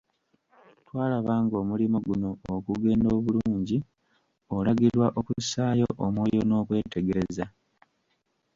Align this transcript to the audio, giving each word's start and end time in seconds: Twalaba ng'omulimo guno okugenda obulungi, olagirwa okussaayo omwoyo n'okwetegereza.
Twalaba 0.87 1.33
ng'omulimo 1.45 1.97
guno 2.07 2.29
okugenda 2.55 3.07
obulungi, 3.17 3.77
olagirwa 4.55 5.07
okussaayo 5.19 5.87
omwoyo 6.05 6.41
n'okwetegereza. 6.45 7.45